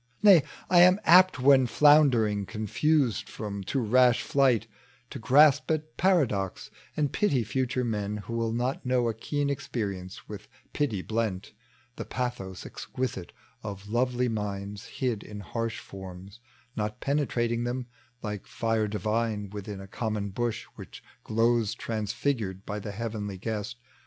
Nay, 0.23 0.41
I 0.67 0.79
am 0.81 0.99
apt 1.03 1.37
when 1.39 1.67
floundering 1.67 2.47
confased 2.47 3.29
From 3.29 3.63
too 3.63 3.81
rash 3.81 4.23
flight, 4.23 4.65
to 5.11 5.19
grasp 5.19 5.69
at 5.69 5.95
parados, 5.95 6.71
And 6.97 7.13
pity 7.13 7.43
future 7.43 7.83
men 7.83 8.17
who 8.17 8.33
will 8.33 8.51
not 8.51 8.83
know 8.83 9.07
A 9.09 9.13
keen 9.13 9.47
experience 9.51 10.27
with 10.27 10.47
pity 10.73 11.03
blent, 11.03 11.53
The 11.97 12.05
pathos 12.05 12.65
exquisite 12.65 13.31
of 13.61 13.89
lovely 13.89 14.27
minda 14.27 14.81
Hid 14.91 15.21
in 15.21 15.41
harsh 15.41 15.77
forms— 15.77 16.39
not 16.75 16.99
penetrating 16.99 17.63
them 17.63 17.85
Like 18.23 18.43
Are 18.63 18.87
divine 18.87 19.51
within 19.51 19.79
a 19.79 19.87
common 19.87 20.31
bush 20.31 20.63
"Which 20.77 21.03
glows 21.23 21.75
transfigured 21.75 22.65
by 22.65 22.79
the 22.79 22.91
heavenly 22.91 23.37
guest. 23.37 23.77